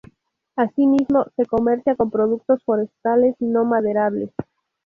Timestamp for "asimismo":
0.55-1.27